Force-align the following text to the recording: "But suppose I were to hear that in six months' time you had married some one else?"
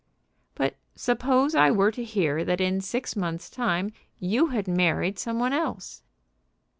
"But 0.55 0.77
suppose 0.95 1.53
I 1.53 1.69
were 1.69 1.91
to 1.91 2.03
hear 2.03 2.43
that 2.43 2.59
in 2.59 2.81
six 2.81 3.15
months' 3.15 3.51
time 3.51 3.91
you 4.19 4.47
had 4.47 4.67
married 4.67 5.19
some 5.19 5.37
one 5.39 5.53
else?" 5.53 6.01